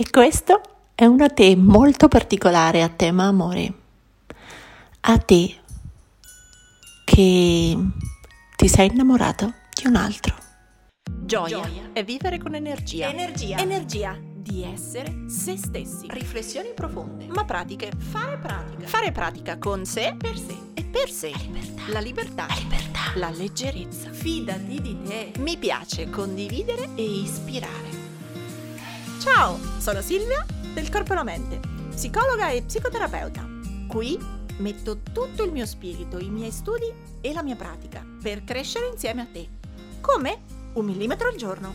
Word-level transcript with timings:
E 0.00 0.10
questo 0.12 0.60
è 0.94 1.06
una 1.06 1.28
te 1.28 1.56
molto 1.56 2.06
particolare 2.06 2.82
a 2.82 2.88
tema 2.88 3.24
amore. 3.24 3.72
A 5.00 5.18
te 5.18 5.56
che 7.04 7.76
ti 8.54 8.68
sei 8.68 8.90
innamorato 8.92 9.54
di 9.74 9.88
un 9.88 9.96
altro. 9.96 10.36
Gioia, 11.02 11.62
Gioia 11.62 11.90
è 11.92 12.04
vivere 12.04 12.38
con 12.38 12.54
energia. 12.54 13.08
Energia. 13.08 13.56
Energia 13.56 14.16
di 14.22 14.62
essere 14.62 15.24
se 15.28 15.56
stessi. 15.56 16.06
Riflessioni 16.10 16.72
profonde, 16.74 17.26
ma 17.26 17.44
pratiche. 17.44 17.90
Fare 17.98 18.38
pratica. 18.38 18.86
Fare 18.86 19.10
pratica 19.10 19.58
con 19.58 19.84
sé, 19.84 20.14
per 20.16 20.38
sé 20.38 20.56
e 20.74 20.84
per 20.84 21.10
sé. 21.10 21.32
La 21.88 21.98
libertà. 21.98 22.46
La 22.46 22.54
libertà. 22.54 23.00
La 23.16 23.30
leggerezza. 23.30 24.12
Fidati 24.12 24.80
di 24.80 25.02
te. 25.02 25.32
Mi 25.38 25.56
piace 25.56 26.08
condividere 26.08 26.90
e 26.94 27.02
ispirare. 27.02 27.97
Ciao, 29.34 29.58
sono 29.78 30.00
Silvia 30.00 30.44
del 30.72 30.88
Corpo 30.88 31.12
e 31.12 31.14
la 31.14 31.22
Mente, 31.22 31.60
psicologa 31.90 32.48
e 32.48 32.62
psicoterapeuta. 32.62 33.46
Qui 33.86 34.18
metto 34.56 35.00
tutto 35.12 35.44
il 35.44 35.52
mio 35.52 35.66
spirito, 35.66 36.18
i 36.18 36.30
miei 36.30 36.50
studi 36.50 36.90
e 37.20 37.32
la 37.34 37.42
mia 37.42 37.54
pratica 37.54 38.04
per 38.22 38.42
crescere 38.42 38.88
insieme 38.88 39.20
a 39.20 39.26
te. 39.30 39.46
Come? 40.00 40.40
Un 40.72 40.84
millimetro 40.86 41.28
al 41.28 41.36
giorno. 41.36 41.74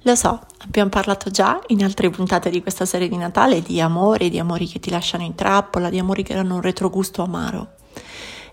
Lo 0.00 0.14
so, 0.16 0.40
abbiamo 0.58 0.88
parlato 0.88 1.30
già 1.30 1.60
in 1.66 1.84
altre 1.84 2.08
puntate 2.08 2.48
di 2.48 2.62
questa 2.62 2.86
serie 2.86 3.08
di 3.08 3.16
Natale 3.16 3.60
di 3.60 3.78
amore, 3.78 4.30
di 4.30 4.38
amori 4.38 4.66
che 4.66 4.80
ti 4.80 4.90
lasciano 4.90 5.22
in 5.22 5.34
trappola, 5.34 5.90
di 5.90 5.98
amori 5.98 6.22
che 6.22 6.34
hanno 6.34 6.54
un 6.54 6.62
retrogusto 6.62 7.22
amaro. 7.22 7.74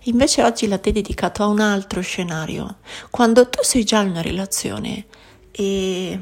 Invece 0.09 0.43
oggi 0.43 0.67
la 0.67 0.79
te 0.79 0.91
dedicato 0.91 1.43
a 1.43 1.47
un 1.47 1.59
altro 1.59 2.01
scenario, 2.01 2.77
quando 3.11 3.47
tu 3.47 3.61
sei 3.61 3.83
già 3.83 4.01
in 4.01 4.09
una 4.09 4.23
relazione 4.23 5.05
e 5.51 6.19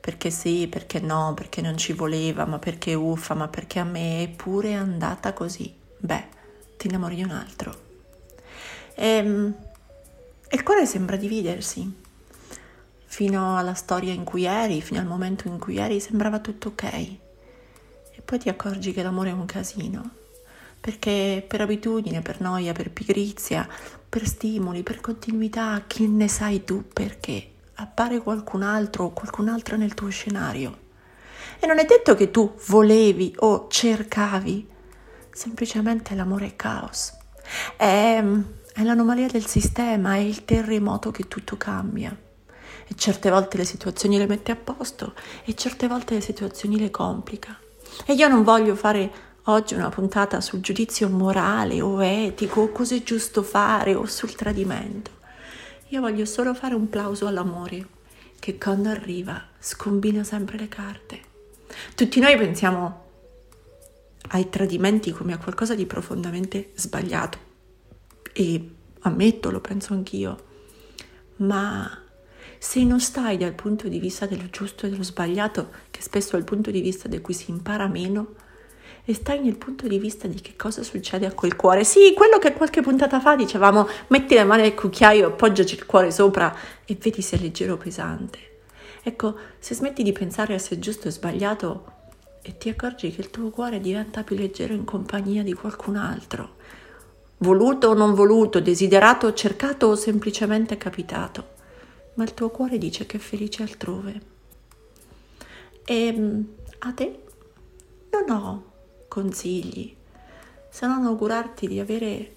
perché 0.00 0.30
sì, 0.30 0.66
perché 0.66 0.98
no, 0.98 1.34
perché 1.34 1.60
non 1.60 1.76
ci 1.76 1.92
voleva, 1.92 2.46
ma 2.46 2.58
perché 2.58 2.94
uffa, 2.94 3.34
ma 3.34 3.46
perché 3.46 3.78
a 3.78 3.84
me 3.84 4.24
è 4.24 4.28
pure 4.28 4.74
andata 4.74 5.32
così. 5.34 5.72
Beh, 5.98 6.26
ti 6.76 6.88
innamori 6.88 7.14
di 7.14 7.22
un 7.22 7.30
altro. 7.30 7.80
E, 8.96 9.06
ehm, 9.06 9.54
il 10.50 10.62
cuore 10.64 10.84
sembra 10.86 11.14
dividersi 11.14 11.94
fino 13.04 13.56
alla 13.56 13.74
storia 13.74 14.12
in 14.12 14.24
cui 14.24 14.44
eri, 14.46 14.82
fino 14.82 14.98
al 14.98 15.06
momento 15.06 15.46
in 15.46 15.60
cui 15.60 15.76
eri, 15.76 16.00
sembrava 16.00 16.40
tutto 16.40 16.68
ok. 16.70 16.82
E 16.82 18.20
poi 18.24 18.38
ti 18.40 18.48
accorgi 18.48 18.92
che 18.92 19.04
l'amore 19.04 19.30
è 19.30 19.34
un 19.34 19.46
casino, 19.46 20.10
perché 20.80 21.44
per 21.46 21.60
abitudine, 21.60 22.22
per 22.22 22.40
noia, 22.40 22.72
per 22.72 22.90
pigrizia, 22.90 23.68
per 24.08 24.26
stimoli, 24.26 24.82
per 24.82 25.00
continuità, 25.00 25.82
chi 25.86 26.08
ne 26.08 26.28
sai 26.28 26.64
tu 26.64 26.84
perché 26.92 27.50
appare 27.74 28.20
qualcun 28.20 28.62
altro 28.62 29.04
o 29.04 29.12
qualcun'altra 29.12 29.76
nel 29.76 29.94
tuo 29.94 30.08
scenario. 30.08 30.86
E 31.60 31.66
non 31.66 31.78
è 31.78 31.84
detto 31.84 32.14
che 32.14 32.30
tu 32.30 32.54
volevi 32.66 33.34
o 33.38 33.66
cercavi, 33.68 34.66
semplicemente 35.30 36.14
l'amore 36.14 36.46
è 36.46 36.56
caos. 36.56 37.16
È, 37.76 38.22
è 38.72 38.82
l'anomalia 38.82 39.28
del 39.28 39.46
sistema, 39.46 40.14
è 40.14 40.18
il 40.18 40.44
terremoto 40.44 41.10
che 41.10 41.28
tutto 41.28 41.56
cambia 41.56 42.16
e 42.90 42.94
certe 42.94 43.28
volte 43.30 43.58
le 43.58 43.64
situazioni 43.64 44.16
le 44.16 44.26
mette 44.26 44.50
a 44.50 44.56
posto 44.56 45.12
e 45.44 45.54
certe 45.54 45.88
volte 45.88 46.14
le 46.14 46.20
situazioni 46.20 46.78
le 46.78 46.90
complica. 46.90 47.58
E 48.06 48.14
io 48.14 48.28
non 48.28 48.42
voglio 48.42 48.74
fare 48.74 49.10
oggi 49.50 49.74
una 49.74 49.88
puntata 49.88 50.40
sul 50.40 50.60
giudizio 50.60 51.08
morale 51.08 51.80
o 51.80 52.02
etico 52.02 52.62
o 52.62 52.68
cosa 52.72 52.94
è 52.94 53.02
giusto 53.02 53.42
fare 53.42 53.94
o 53.94 54.04
sul 54.04 54.34
tradimento. 54.34 55.10
Io 55.88 56.00
voglio 56.00 56.26
solo 56.26 56.52
fare 56.54 56.74
un 56.74 56.88
plauso 56.88 57.26
all'amore 57.26 57.86
che 58.38 58.58
quando 58.58 58.90
arriva 58.90 59.42
scombina 59.58 60.22
sempre 60.22 60.58
le 60.58 60.68
carte. 60.68 61.20
Tutti 61.94 62.20
noi 62.20 62.36
pensiamo 62.36 63.06
ai 64.30 64.50
tradimenti 64.50 65.12
come 65.12 65.32
a 65.32 65.38
qualcosa 65.38 65.74
di 65.74 65.86
profondamente 65.86 66.72
sbagliato 66.74 67.38
e 68.32 68.70
ammetto, 69.00 69.50
lo 69.50 69.60
penso 69.60 69.94
anch'io, 69.94 70.44
ma 71.36 72.02
se 72.58 72.84
non 72.84 73.00
stai 73.00 73.38
dal 73.38 73.54
punto 73.54 73.88
di 73.88 73.98
vista 73.98 74.26
dello 74.26 74.50
giusto 74.50 74.84
e 74.84 74.90
dello 74.90 75.02
sbagliato, 75.02 75.70
che 75.90 76.02
spesso 76.02 76.36
è 76.36 76.38
il 76.38 76.44
punto 76.44 76.70
di 76.70 76.82
vista 76.82 77.08
da 77.08 77.18
cui 77.20 77.32
si 77.32 77.50
impara 77.50 77.86
meno, 77.86 78.34
e 79.08 79.14
stai 79.14 79.40
nel 79.40 79.56
punto 79.56 79.88
di 79.88 79.98
vista 79.98 80.28
di 80.28 80.38
che 80.42 80.52
cosa 80.54 80.82
succede 80.82 81.24
a 81.24 81.32
quel 81.32 81.56
cuore. 81.56 81.82
Sì, 81.82 82.12
quello 82.14 82.36
che 82.36 82.52
qualche 82.52 82.82
puntata 82.82 83.20
fa 83.20 83.36
dicevamo, 83.36 83.88
metti 84.08 84.34
le 84.34 84.44
mani 84.44 84.60
nel 84.60 84.74
cucchiaio, 84.74 85.28
appoggiaci 85.28 85.76
il 85.76 85.86
cuore 85.86 86.10
sopra 86.10 86.54
e 86.84 86.94
vedi 87.00 87.22
se 87.22 87.38
è 87.38 87.40
leggero 87.40 87.72
o 87.72 87.76
pesante. 87.78 88.38
Ecco, 89.02 89.34
se 89.58 89.74
smetti 89.74 90.02
di 90.02 90.12
pensare 90.12 90.52
a 90.52 90.58
se 90.58 90.74
è 90.74 90.78
giusto 90.78 91.08
e 91.08 91.10
sbagliato 91.10 91.92
e 92.42 92.58
ti 92.58 92.68
accorgi 92.68 93.10
che 93.10 93.22
il 93.22 93.30
tuo 93.30 93.48
cuore 93.48 93.80
diventa 93.80 94.22
più 94.24 94.36
leggero 94.36 94.74
in 94.74 94.84
compagnia 94.84 95.42
di 95.42 95.54
qualcun 95.54 95.96
altro, 95.96 96.56
voluto 97.38 97.88
o 97.88 97.94
non 97.94 98.12
voluto, 98.12 98.60
desiderato 98.60 99.28
o 99.28 99.32
cercato 99.32 99.86
o 99.86 99.94
semplicemente 99.94 100.76
capitato 100.76 101.56
ma 102.16 102.24
il 102.24 102.34
tuo 102.34 102.50
cuore 102.50 102.78
dice 102.78 103.06
che 103.06 103.16
è 103.16 103.20
felice 103.20 103.62
altrove. 103.62 104.20
E 105.84 106.12
mm, 106.12 106.40
a 106.80 106.92
te 106.92 107.22
non 108.10 108.30
ho 108.36 108.67
consigli, 109.18 109.92
se 110.70 110.86
non 110.86 111.04
augurarti 111.04 111.66
di 111.66 111.80
avere 111.80 112.36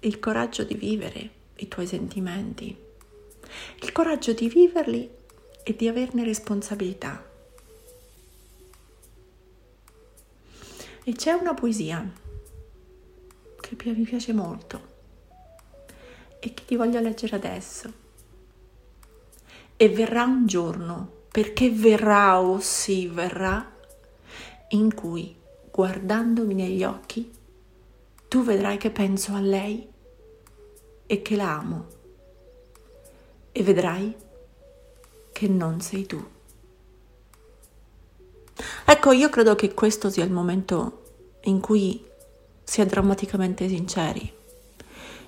il 0.00 0.20
coraggio 0.20 0.62
di 0.62 0.74
vivere 0.74 1.30
i 1.56 1.68
tuoi 1.68 1.86
sentimenti, 1.86 2.76
il 3.80 3.92
coraggio 3.92 4.34
di 4.34 4.46
viverli 4.50 5.10
e 5.62 5.74
di 5.74 5.88
averne 5.88 6.22
responsabilità. 6.24 7.24
E 11.04 11.12
c'è 11.12 11.32
una 11.32 11.54
poesia 11.54 12.06
che 13.62 13.76
mi 13.92 14.02
piace 14.02 14.34
molto 14.34 14.92
e 16.38 16.52
che 16.52 16.64
ti 16.66 16.76
voglio 16.76 17.00
leggere 17.00 17.36
adesso 17.36 17.90
e 19.74 19.88
verrà 19.88 20.24
un 20.24 20.46
giorno, 20.46 21.10
perché 21.30 21.70
verrà, 21.70 22.42
o 22.42 22.56
oh 22.56 22.60
sì, 22.60 23.06
verrà, 23.06 23.72
in 24.68 24.94
cui, 24.94 25.42
guardandomi 25.74 26.54
negli 26.54 26.84
occhi, 26.84 27.28
tu 28.28 28.44
vedrai 28.44 28.76
che 28.76 28.92
penso 28.92 29.34
a 29.34 29.40
lei 29.40 29.84
e 31.04 31.20
che 31.20 31.34
la 31.34 31.56
amo. 31.56 31.86
E 33.50 33.62
vedrai 33.64 34.14
che 35.32 35.48
non 35.48 35.80
sei 35.80 36.06
tu. 36.06 36.24
Ecco, 38.84 39.10
io 39.10 39.28
credo 39.30 39.56
che 39.56 39.74
questo 39.74 40.10
sia 40.10 40.22
il 40.22 40.30
momento 40.30 41.02
in 41.42 41.58
cui 41.58 42.06
si 42.62 42.80
è 42.80 42.86
drammaticamente 42.86 43.66
sinceri 43.66 44.32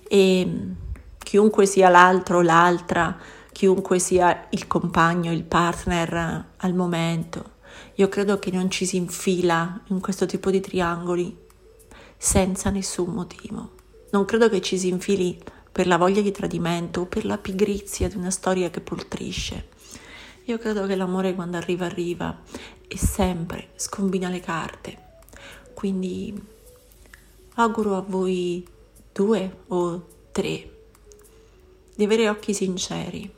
e 0.07 0.59
chiunque 1.19 1.67
sia 1.67 1.89
l'altro 1.89 2.39
o 2.39 2.43
l'altra, 2.43 3.19
chiunque 3.51 3.99
sia 3.99 4.47
il 4.51 4.69
compagno, 4.69 5.33
il 5.33 5.43
partner 5.43 6.51
al 6.57 6.73
momento. 6.73 7.55
Io 7.95 8.09
credo 8.09 8.39
che 8.39 8.51
non 8.51 8.71
ci 8.71 8.87
si 8.87 8.97
infila 8.97 9.81
in 9.87 10.01
questo 10.01 10.27
tipo 10.27 10.51
di 10.51 10.61
triangoli 10.61 11.37
senza 12.17 12.71
nessun 12.71 13.13
motivo. 13.13 13.71
Non 14.11 14.25
credo 14.25 14.49
che 14.49 14.61
ci 14.61 14.79
si 14.79 14.89
infili 14.89 15.39
per 15.71 15.87
la 15.87 15.97
voglia 15.97 16.21
di 16.21 16.31
tradimento 16.31 17.03
o 17.03 17.07
per 17.07 17.25
la 17.25 17.39
pigrizia 17.39 18.09
di 18.09 18.17
una 18.17 18.31
storia 18.31 18.71
che 18.71 18.81
poltrisce. 18.81 19.69
Io 20.45 20.59
credo 20.59 20.87
che 20.87 20.95
l'amore 20.95 21.35
quando 21.35 21.57
arriva 21.57 21.87
arriva 21.87 22.39
e 22.87 22.97
sempre 22.97 23.71
scombina 23.77 24.29
le 24.29 24.41
carte. 24.41 25.05
Quindi 25.75 26.35
auguro 27.55 27.97
a 27.97 28.05
voi 28.07 28.67
due 29.13 29.59
o 29.69 30.07
tre 30.33 30.71
di 31.95 32.05
avere 32.05 32.29
occhi 32.29 32.55
sinceri 32.55 33.31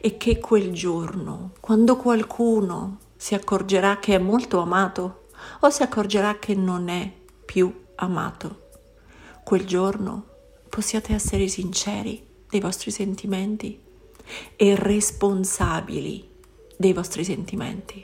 e 0.00 0.16
che 0.16 0.38
quel 0.38 0.72
giorno, 0.72 1.52
quando 1.60 1.96
qualcuno 1.96 2.98
si 3.20 3.34
accorgerà 3.34 3.98
che 3.98 4.14
è 4.14 4.18
molto 4.18 4.60
amato 4.60 5.26
o 5.60 5.68
si 5.68 5.82
accorgerà 5.82 6.38
che 6.38 6.54
non 6.54 6.88
è 6.88 7.12
più 7.44 7.70
amato, 7.96 8.68
quel 9.44 9.66
giorno 9.66 10.24
possiate 10.70 11.12
essere 11.12 11.46
sinceri 11.46 12.26
dei 12.48 12.60
vostri 12.60 12.90
sentimenti 12.90 13.78
e 14.56 14.74
responsabili 14.74 16.30
dei 16.78 16.94
vostri 16.94 17.22
sentimenti. 17.22 18.02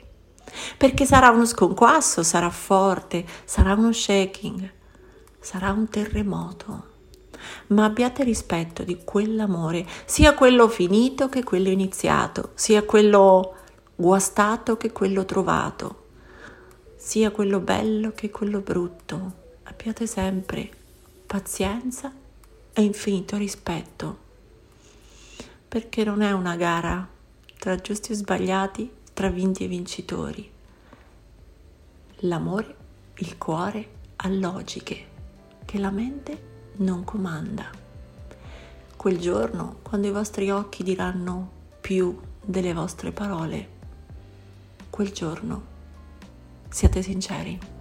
Perché 0.77 1.03
sarà 1.07 1.31
uno 1.31 1.47
sconquasso, 1.47 2.21
sarà 2.21 2.51
forte, 2.51 3.25
sarà 3.43 3.73
uno 3.73 3.91
shaking, 3.91 4.71
sarà 5.39 5.71
un 5.71 5.89
terremoto 5.89 6.93
ma 7.67 7.85
abbiate 7.85 8.23
rispetto 8.23 8.83
di 8.83 8.99
quell'amore, 9.03 9.85
sia 10.05 10.33
quello 10.35 10.67
finito 10.67 11.27
che 11.29 11.43
quello 11.43 11.69
iniziato, 11.69 12.51
sia 12.53 12.83
quello 12.83 13.56
guastato 13.99 14.77
che 14.77 14.91
quello 14.91 15.25
trovato, 15.25 16.05
sia 16.95 17.31
quello 17.31 17.59
bello 17.59 18.11
che 18.13 18.29
quello 18.29 18.59
brutto. 18.59 19.45
Abbiate 19.63 20.05
sempre 20.05 20.69
pazienza 21.25 22.13
e 22.73 22.81
infinito 22.83 23.37
rispetto. 23.37 24.25
perché 25.67 26.03
non 26.05 26.21
è 26.21 26.31
una 26.31 26.55
gara 26.55 27.07
tra 27.59 27.75
giusti 27.75 28.13
e 28.13 28.15
sbagliati, 28.15 28.89
tra 29.13 29.29
vinti 29.29 29.65
e 29.65 29.67
vincitori. 29.67 30.49
L'amore, 32.21 32.75
il 33.17 33.37
cuore 33.37 33.89
ha 34.15 34.29
logiche 34.29 35.05
che 35.65 35.77
la 35.77 35.91
mente 35.91 36.71
non 36.77 37.03
comanda. 37.03 37.69
Quel 38.95 39.19
giorno, 39.19 39.79
quando 39.83 40.07
i 40.07 40.11
vostri 40.11 40.49
occhi 40.49 40.83
diranno 40.83 41.51
più 41.81 42.17
delle 42.41 42.73
vostre 42.73 43.11
parole, 43.11 43.75
quel 44.97 45.11
giorno 45.11 45.61
siate 46.69 47.03
sinceri. 47.03 47.76